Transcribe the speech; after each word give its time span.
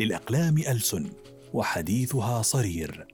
للأقلام 0.00 0.58
ألسن 0.58 1.10
وحديثها 1.54 2.42
صرير. 2.42 3.06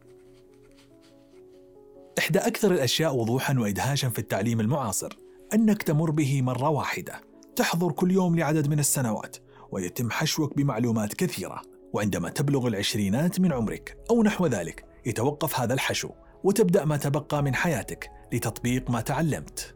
إحدى 2.19 2.38
أكثر 2.38 2.72
الأشياء 2.72 3.16
وضوحا 3.16 3.59
وإدهاشا 3.59 4.09
في 4.09 4.19
التعليم 4.19 4.61
المعاصر 4.61 5.17
أنك 5.54 5.83
تمر 5.83 6.11
به 6.11 6.43
مرة 6.43 6.69
واحدة. 6.69 7.21
تحضر 7.57 7.93
كل 7.93 8.11
يوم 8.11 8.37
لعدد 8.37 8.69
من 8.69 8.79
السنوات 8.79 9.37
ويتم 9.71 10.10
حشوك 10.10 10.56
بمعلومات 10.56 11.14
كثيرة. 11.14 11.62
وعندما 11.92 12.28
تبلغ 12.28 12.67
العشرينات 12.67 13.40
من 13.40 13.53
عمرك 13.53 13.96
أو 14.10 14.22
نحو 14.22 14.46
ذلك 14.46 14.84
يتوقف 15.06 15.60
هذا 15.60 15.74
الحشو 15.74 16.10
وتبدأ 16.45 16.84
ما 16.84 16.96
تبقى 16.96 17.42
من 17.42 17.55
حياتك 17.55 18.10
لتطبيق 18.32 18.91
ما 18.91 19.00
تعلمت. 19.00 19.76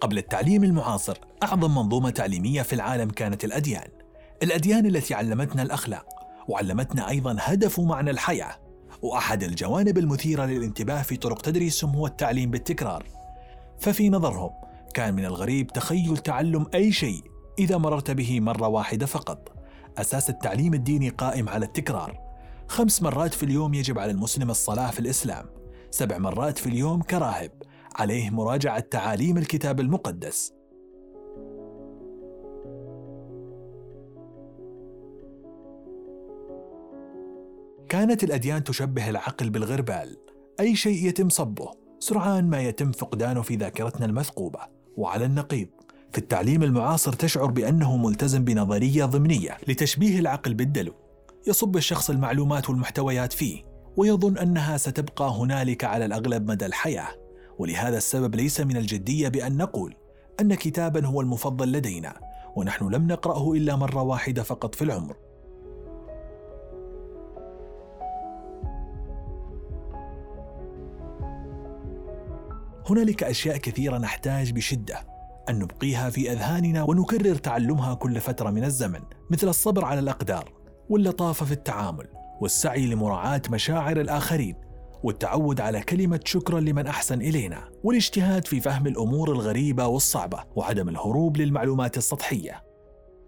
قبل 0.00 0.18
التعليم 0.18 0.64
المعاصر 0.64 1.18
أعظم 1.42 1.74
منظومة 1.74 2.10
تعليمية 2.10 2.62
في 2.62 2.72
العالم 2.72 3.10
كانت 3.10 3.44
الأديان. 3.44 3.88
الأديان 4.42 4.86
التي 4.86 5.14
علمتنا 5.14 5.62
الأخلاق 5.62 6.06
وعلمتنا 6.48 7.08
أيضا 7.08 7.36
هدف 7.40 7.78
ومعنى 7.78 8.10
الحياة. 8.10 8.56
وأحد 9.02 9.42
الجوانب 9.42 9.98
المثيرة 9.98 10.44
للانتباه 10.44 11.02
في 11.02 11.16
طرق 11.16 11.40
تدريسهم 11.40 11.96
هو 11.96 12.06
التعليم 12.06 12.50
بالتكرار. 12.50 13.06
ففي 13.78 14.10
نظرهم 14.10 14.50
كان 14.94 15.14
من 15.14 15.24
الغريب 15.24 15.66
تخيل 15.66 16.16
تعلم 16.16 16.66
أي 16.74 16.92
شيء 16.92 17.22
إذا 17.58 17.76
مررت 17.76 18.10
به 18.10 18.40
مرة 18.40 18.68
واحدة 18.68 19.06
فقط. 19.06 19.52
أساس 19.98 20.30
التعليم 20.30 20.74
الديني 20.74 21.08
قائم 21.08 21.48
على 21.48 21.66
التكرار. 21.66 22.20
خمس 22.68 23.02
مرات 23.02 23.34
في 23.34 23.42
اليوم 23.42 23.74
يجب 23.74 23.98
على 23.98 24.12
المسلم 24.12 24.50
الصلاة 24.50 24.90
في 24.90 25.00
الإسلام. 25.00 25.46
سبع 25.90 26.18
مرات 26.18 26.58
في 26.58 26.66
اليوم 26.66 27.02
كراهب. 27.02 27.50
عليه 27.96 28.30
مراجعة 28.30 28.80
تعاليم 28.80 29.38
الكتاب 29.38 29.80
المقدس. 29.80 30.52
كانت 37.88 38.24
الأديان 38.24 38.64
تشبه 38.64 39.10
العقل 39.10 39.50
بالغربال. 39.50 40.16
أي 40.60 40.76
شيء 40.76 41.06
يتم 41.06 41.28
صبه 41.28 41.70
سرعان 41.98 42.50
ما 42.50 42.62
يتم 42.62 42.92
فقدانه 42.92 43.42
في 43.42 43.56
ذاكرتنا 43.56 44.06
المثقوبة 44.06 44.60
وعلى 44.96 45.24
النقيض. 45.24 45.68
في 46.12 46.18
التعليم 46.18 46.62
المعاصر 46.62 47.12
تشعر 47.12 47.46
بأنه 47.46 47.96
ملتزم 47.96 48.44
بنظرية 48.44 49.04
ضمنية 49.04 49.56
لتشبيه 49.68 50.18
العقل 50.18 50.54
بالدلو. 50.54 50.94
يصب 51.46 51.76
الشخص 51.76 52.10
المعلومات 52.10 52.70
والمحتويات 52.70 53.32
فيه 53.32 53.64
ويظن 53.96 54.38
أنها 54.38 54.76
ستبقى 54.76 55.30
هنالك 55.30 55.84
على 55.84 56.04
الأغلب 56.04 56.50
مدى 56.50 56.66
الحياة. 56.66 57.25
ولهذا 57.58 57.96
السبب 57.96 58.34
ليس 58.34 58.60
من 58.60 58.76
الجدية 58.76 59.28
بأن 59.28 59.56
نقول 59.56 59.94
أن 60.40 60.54
كتابا 60.54 61.06
هو 61.06 61.20
المفضل 61.20 61.72
لدينا 61.72 62.20
ونحن 62.56 62.88
لم 62.88 63.06
نقرأه 63.06 63.52
إلا 63.52 63.76
مرة 63.76 64.02
واحدة 64.02 64.42
فقط 64.42 64.74
في 64.74 64.82
العمر. 64.82 65.16
هنالك 72.90 73.22
أشياء 73.22 73.56
كثيرة 73.56 73.98
نحتاج 73.98 74.52
بشدة 74.52 75.06
أن 75.48 75.58
نبقيها 75.58 76.10
في 76.10 76.32
أذهاننا 76.32 76.82
ونكرر 76.82 77.34
تعلمها 77.34 77.94
كل 77.94 78.20
فترة 78.20 78.50
من 78.50 78.64
الزمن 78.64 79.00
مثل 79.30 79.48
الصبر 79.48 79.84
على 79.84 80.00
الأقدار 80.00 80.52
واللطافة 80.88 81.46
في 81.46 81.52
التعامل 81.52 82.06
والسعي 82.40 82.86
لمراعاة 82.86 83.42
مشاعر 83.50 84.00
الآخرين. 84.00 84.65
والتعود 85.06 85.60
على 85.60 85.80
كلمة 85.80 86.20
شكرا 86.24 86.60
لمن 86.60 86.86
أحسن 86.86 87.20
إلينا 87.20 87.68
والاجتهاد 87.84 88.46
في 88.46 88.60
فهم 88.60 88.86
الأمور 88.86 89.32
الغريبة 89.32 89.86
والصعبة 89.86 90.44
وعدم 90.56 90.88
الهروب 90.88 91.36
للمعلومات 91.36 91.96
السطحية. 91.96 92.64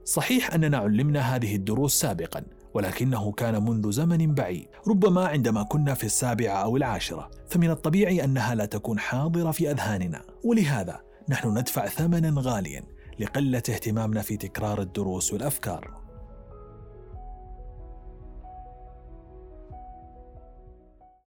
صحيح 0.04 0.54
أننا 0.54 0.78
علمنا 0.78 1.20
هذه 1.20 1.56
الدروس 1.56 2.00
سابقا 2.00 2.44
ولكنه 2.74 3.32
كان 3.32 3.64
منذ 3.64 3.90
زمن 3.90 4.34
بعيد 4.34 4.68
ربما 4.88 5.26
عندما 5.26 5.62
كنا 5.62 5.94
في 5.94 6.04
السابعة 6.04 6.54
أو 6.54 6.76
العاشرة 6.76 7.30
فمن 7.48 7.70
الطبيعي 7.70 8.24
أنها 8.24 8.54
لا 8.54 8.64
تكون 8.64 8.98
حاضرة 8.98 9.50
في 9.50 9.70
أذهاننا. 9.70 10.22
ولهذا 10.44 11.00
نحن 11.28 11.58
ندفع 11.58 11.86
ثمنا 11.86 12.40
غاليا 12.40 12.82
لقلة 13.20 13.62
اهتمامنا 13.68 14.22
في 14.22 14.36
تكرار 14.36 14.80
الدروس 14.80 15.32
والأفكار. 15.32 15.97